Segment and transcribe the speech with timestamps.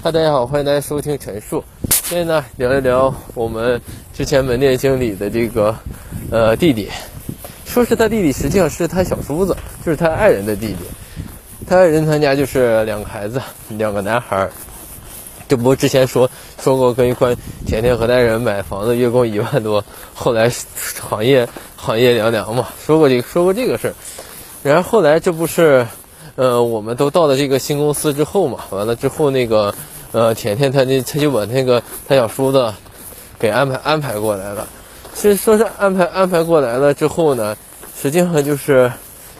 [0.00, 1.64] 哈，大家好，欢迎大家收听陈述。
[2.04, 3.80] 今天呢，聊一聊我们
[4.14, 5.74] 之前门店经理的这个
[6.30, 6.88] 呃弟弟。
[7.66, 10.76] 说是他弟弟，实际上是他小叔子，就是他爱人的弟弟。
[11.66, 14.48] 他爱人他家就是两个孩子，两个男孩。
[15.48, 16.30] 这不之前说
[16.62, 17.34] 说过跟一块
[17.66, 19.84] 甜甜和爱人买房子，月供一万多，
[20.14, 20.48] 后来
[21.08, 23.94] 行业行业凉凉嘛，说过这个说过这个事儿。
[24.62, 25.84] 然后后来这不是。
[26.38, 29.74] 呃，我们都到了这个新公司之后嘛，完了之后那个，
[30.12, 32.72] 呃，甜甜他那他就把那个他小叔子
[33.40, 34.64] 给安排安排过来了。
[35.12, 37.56] 其实说是安排安排过来了之后呢，
[38.00, 38.88] 实际上就是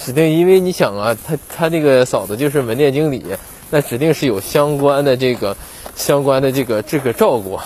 [0.00, 3.24] 指定，因为你想啊，他他那个嫂子就是门店经理，
[3.70, 5.56] 那指定是有相关的这个
[5.94, 7.56] 相关的这个这个照顾。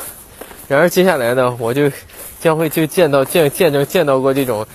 [0.69, 1.91] 然而接下来呢，我就
[2.43, 4.67] 将会就见到见见证见到过这种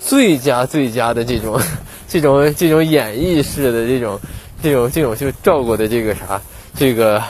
[0.00, 1.60] 最佳最佳的这种。
[2.08, 4.18] 这种这种演绎式的这种
[4.62, 6.40] 这种这种就照顾的这个啥，
[6.74, 7.22] 这个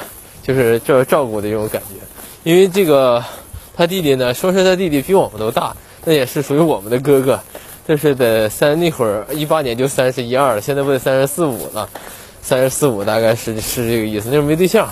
[0.43, 1.97] 就是照照顾的这种感觉。
[2.45, 3.23] 因为这个
[3.77, 7.39] 他弟弟呢，说是他弟弟比我们都大，那也是属于我们的哥哥。
[7.87, 11.89] 这是在三那会儿一八年就三十一二了，现在不得三十四五了，
[12.43, 14.29] 三十四五大概是是这个意思。
[14.29, 14.89] 那时候没对象，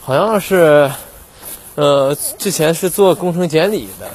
[0.00, 0.90] 好像是
[1.74, 4.08] 呃之前是做工程监理的。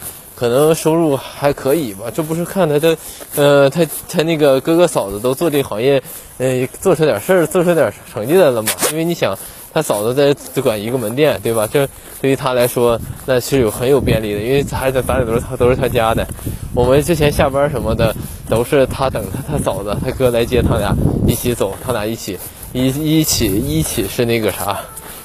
[0.43, 2.97] 可能收入还可以吧，这不是看他的，
[3.37, 6.03] 呃，他他那个哥哥嫂子都做这行业，
[6.37, 8.69] 呃，做出点事儿，做出点成绩来了嘛。
[8.91, 9.33] 因为你想，
[9.73, 11.65] 他嫂子在只管一个门店，对吧？
[11.71, 11.87] 这
[12.19, 16.27] 对于他来说，那是有很有便利的，因为还在咱俩都是他都是他家的。
[16.75, 18.13] 我们之前下班什么的，
[18.49, 20.93] 都是他等他他嫂子他哥来接他俩
[21.25, 22.37] 一起走，他俩一起
[22.73, 24.77] 一一起一起是那个啥，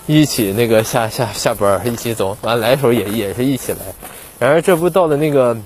[0.06, 3.78] 一起那个下下下班一起走，完来的时候也也是一起来。
[4.38, 5.56] 然而，这不到了那个，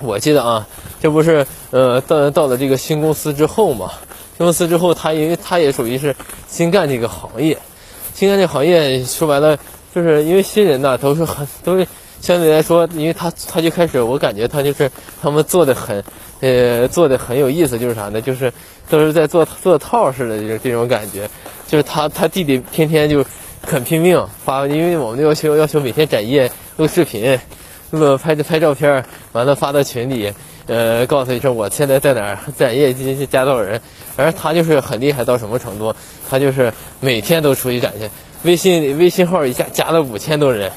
[0.00, 0.68] 我记得啊，
[1.00, 3.90] 这不是呃到到了这个新公司之后嘛？
[4.36, 6.14] 新公司之后，他因为他也属于是
[6.46, 7.56] 新干这个行业，
[8.14, 9.58] 新干这行业说白了，
[9.94, 11.86] 就是因为新人呐，都是很都是
[12.20, 14.90] 相对来说，因为他他就开始，我感觉他就是
[15.22, 16.04] 他们做的很
[16.40, 18.20] 呃做的很有意思，就是啥呢？
[18.20, 18.52] 就是
[18.90, 21.26] 都是在做做套似的这这种感觉，
[21.66, 23.24] 就是他他弟弟天天就
[23.66, 27.38] 很拼命发，因为我们要求要求每天展业录视频。
[27.90, 30.30] 那么拍着拍照片，完了发到群里，
[30.66, 33.80] 呃，告诉一声我现在在哪儿，展业绩加多少人。
[34.16, 35.94] 而他就是很厉害到什么程度？
[36.28, 38.10] 他就是每天都出去展去，
[38.42, 40.70] 微信微信号一下加了五千多人。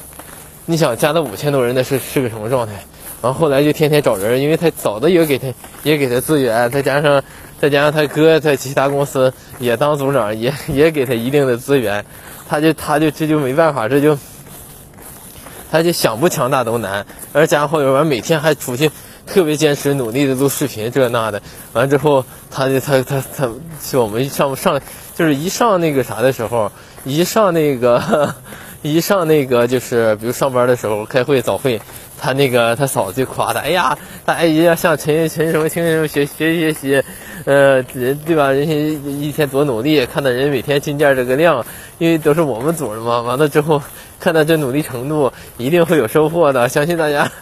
[0.64, 2.72] 你想加了五千多人，那是是个什么状态？
[3.20, 5.48] 完后后来就天天找人，因为他嫂子也给他
[5.82, 7.22] 也给他资源，再加上
[7.60, 12.02] 再加上他哥在其他公司也当组长，也也给他一定的资源，
[12.48, 14.16] 他就他就这就没办法，这就。
[15.72, 18.90] 他就想不强大都难，而加上后边完每天还出去
[19.26, 21.40] 特别坚持努力的录视频这那的，
[21.72, 23.48] 完之后他就他他他
[23.90, 24.78] 就我们一上上
[25.14, 26.70] 就是一上那个啥的时候，
[27.04, 28.34] 一上那个
[28.82, 31.80] 一上那个就是比如上班的时候开会早会，
[32.20, 33.96] 他那个他嫂子就夸他，哎呀，
[34.26, 37.02] 大家一定要向陈陈什么陈什么学学习学习，
[37.46, 38.50] 呃人对吧？
[38.52, 41.64] 人家一天多努力，看到人每天进件这个量，
[41.96, 43.80] 因为都是我们组的嘛，完了之后。
[44.22, 46.68] 看到这努力程度，一定会有收获的。
[46.70, 47.32] 相信大家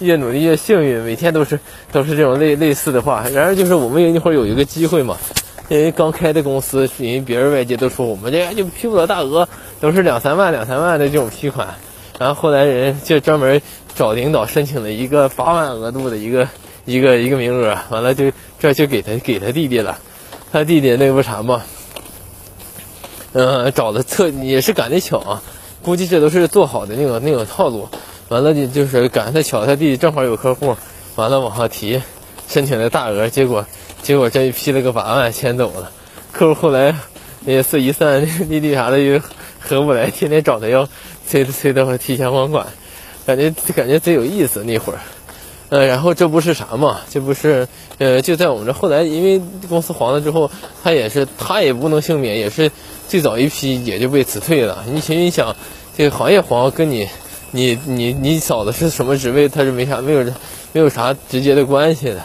[0.00, 1.58] 越努力越幸运，每天都是
[1.90, 3.24] 都是这种类类似的话。
[3.32, 5.16] 然而，就是我们一会儿有一个机会嘛，
[5.70, 9.48] 因为刚开的公司，因为别人外界都说我们这就批不了大额，
[9.80, 11.68] 都是两三万两三万的这种批款。
[12.18, 13.62] 然后后来人就专门
[13.94, 16.46] 找领导申请了一个八万额度的一个
[16.84, 19.96] 一个一个名额，完了就这就给他给他弟弟了。
[20.52, 21.62] 他弟弟那不啥嘛，
[23.32, 25.42] 嗯，找的特也是赶得巧啊。
[25.86, 27.88] 估计这都是做好的那个那个套路，
[28.28, 30.76] 完了就就是赶上他巧，他弟弟正好有客户，
[31.14, 32.02] 完了往上提，
[32.48, 33.64] 申请的大额，结果
[34.02, 35.92] 结果这一批了个八万，先走了。
[36.32, 36.92] 客户后来
[37.44, 38.20] 也是一算
[38.50, 39.20] 利率啥的又
[39.60, 40.88] 合不来，天天找他要
[41.24, 42.66] 催催他提前还款，
[43.24, 44.98] 感觉感觉贼有意思那会儿。
[45.68, 47.68] 呃，然后这不是啥嘛，这不是
[47.98, 50.50] 呃就在我们这后来，因为公司黄了之后，
[50.82, 52.70] 他也是他也不能幸免，也是
[53.08, 54.84] 最早一批也就被辞退了。
[54.92, 55.56] 你想你想。
[55.98, 57.08] 这个行业黄跟你，
[57.52, 59.48] 你你你嫂子是什么职位？
[59.48, 60.22] 他是没啥没有
[60.74, 62.22] 没有啥直接的关系的。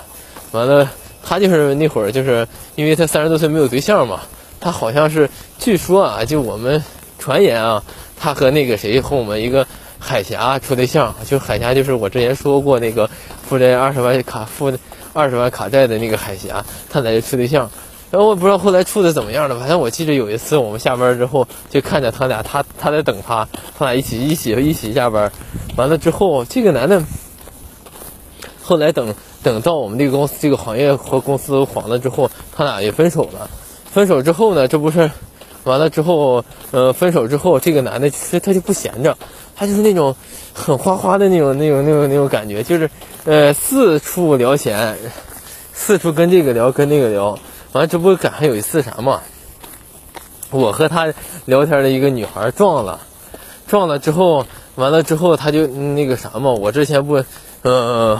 [0.52, 0.92] 完了，
[1.24, 2.46] 他就是那会儿就是
[2.76, 4.24] 因为他三十多岁没有对象嘛，
[4.60, 6.84] 他好像是据说啊，就我们
[7.18, 7.82] 传言啊，
[8.20, 9.66] 他和那个谁和我们一个
[10.02, 13.08] 海峡处对象，就海峡就是我之前说过那个
[13.48, 14.74] 负债二十万卡负
[15.14, 17.70] 二十万卡债的那个海峡，他俩就处对象。
[18.10, 25.32] 然后我不知道后来处的怎么样了，反正我记得有一次我们下班之后就看着他俩，他他在等他，他俩一起一起一起下班，
[25.78, 27.02] 完了之后这个男的
[28.62, 29.14] 后来等
[29.44, 33.50] 等到我们这个公司这个行业和公司黄了之后，他俩也分手了。
[33.86, 35.10] 分手之后呢，这不是
[35.64, 39.18] 完了之后，呃，分手之后，这个男的其实他就不闲着，
[39.62, 40.16] 他就是那种
[40.56, 42.90] 很花花的那种、那种、那种、那种感觉，就是
[43.26, 44.98] 呃四处聊闲，
[45.72, 47.38] 四处跟这个聊，跟那个聊。
[47.74, 49.22] 完，这不赶上有一次啥嘛？
[50.50, 51.14] 我和他
[51.46, 53.02] 聊天的一个女孩撞了，
[53.68, 56.50] 撞了之后，完了之后他就那个啥嘛。
[56.50, 57.24] 我之前不，
[57.62, 58.20] 呃，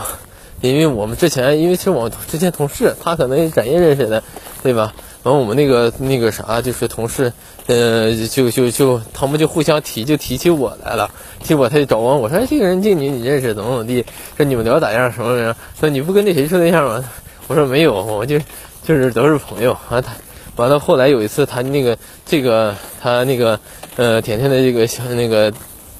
[0.60, 4.22] 因为我们之前因为是我之前同事，他可能是展业认识的，
[4.62, 4.94] 对吧？
[5.22, 7.32] 完我们那个那个啥就是同事，
[7.66, 11.10] 呃，就就就他们就互相提，就提起我来了，
[11.42, 14.04] 提我他就找我，我说这个人静女你认识怎么怎么地？
[14.36, 15.56] 说你们聊咋样什么什么？
[15.78, 17.04] 说你不跟那谁处对象吗？
[17.46, 18.38] 我说没有，我就
[18.84, 19.76] 就是都是朋友。
[19.90, 20.12] 完他。
[20.56, 21.96] 完了，后来有一次，他那个
[22.26, 23.58] 这个他那个
[23.96, 25.50] 呃，甜甜的这个小那个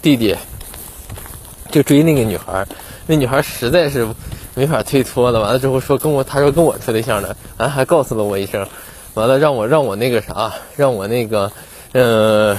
[0.02, 0.36] 弟弟
[1.70, 2.66] 就追那个女孩，
[3.06, 4.06] 那女孩实在是
[4.54, 5.40] 没法推脱了。
[5.40, 8.68] 完了之后说跟我，他说跟我处对象呢，完还告诉了我一声，
[9.14, 11.50] 完了让我让我那个啥，让我那个
[11.92, 12.56] 呃，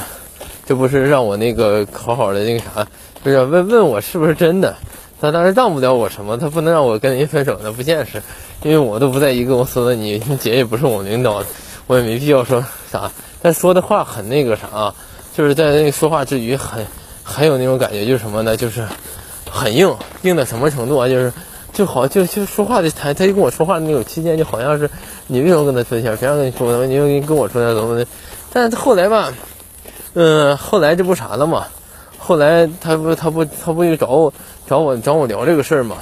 [0.66, 2.88] 这不是让我那个好好的那个啥，
[3.24, 4.76] 就是问问我是不是真的。
[5.22, 8.22] 他当时让不了我什么，他不能让我跟人分手，那不现实，
[8.62, 11.44] 因为我都不在一个公司了，你姐也不是我领导。
[11.86, 13.12] 我也没必要说啥，
[13.42, 14.94] 但说的话很那个啥，
[15.36, 16.86] 就是在那说话之余很
[17.24, 18.56] 很有那种感觉，就是什么呢？
[18.56, 18.88] 就是
[19.52, 21.10] 很硬，硬到什么程度啊？
[21.10, 21.34] 就是
[21.74, 24.90] 就好就就说话的他他就跟我说话的那种期间，就好像是
[25.28, 26.16] 你为什么跟他分钱？
[26.18, 26.86] 谁让跟你说的？
[26.86, 28.06] 你又跟我说的怎么的？
[28.52, 29.34] 但是后来吧，
[30.14, 31.66] 嗯，后来这不啥了嘛？
[32.18, 34.34] 后来他不他不他不就找我
[34.68, 35.98] 找我找我聊这个事儿嘛？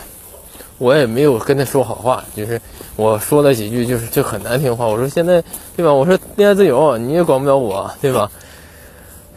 [0.77, 2.59] 我也没有跟他说好话，就是
[2.95, 4.85] 我说了几句，就是就很难听话。
[4.85, 5.43] 我说现在，
[5.75, 5.93] 对吧？
[5.93, 8.29] 我说恋爱自由，你也管不了我，对吧？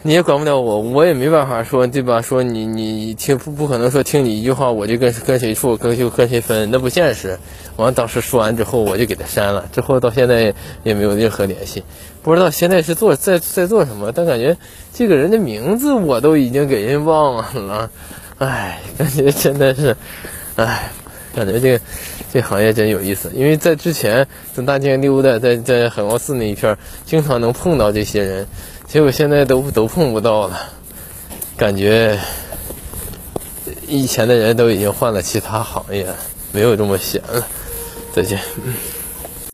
[0.07, 2.21] 你也管不了我，我也没办法说，对吧？
[2.21, 7.39] 说你你听不不可能说听你一句话我就跟跟谁处，跟就跟谁分，那不现实。
[7.75, 10.53] 完当时说完之后，我就给他删了，之后到现在
[10.83, 11.83] 也没有任何联系，
[12.21, 14.55] 不知道现在是做在在做什么，但感觉
[14.93, 17.89] 这个人的名字我都已经给人忘了，
[18.37, 19.97] 唉，感觉真的是，
[20.55, 20.91] 唉。
[21.35, 21.81] 感觉这个
[22.31, 28.47] 这行业真有意思，因为在之前在大街溜达，在在海王寺那一片，经常能碰到这些人，
[28.87, 30.57] 结果现在都都碰不到了。
[31.57, 32.17] 感觉
[33.87, 36.07] 以前的人都已经换了其他行业，
[36.51, 37.45] 没有这么闲了。
[38.13, 38.39] 再见。